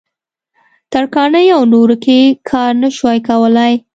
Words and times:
ترکاڼۍ 0.91 1.47
او 1.55 1.61
نورو 1.73 1.95
کې 2.05 2.17
کار 2.49 2.71
نه 2.81 2.89
شوای 2.97 3.19
کولای. 3.27 3.73